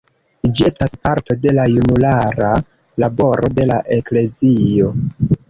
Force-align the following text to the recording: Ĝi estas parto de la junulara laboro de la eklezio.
Ĝi 0.51 0.63
estas 0.69 0.95
parto 1.07 1.35
de 1.43 1.53
la 1.57 1.65
junulara 1.73 2.49
laboro 3.05 3.53
de 3.61 3.69
la 3.75 3.79
eklezio. 3.99 4.91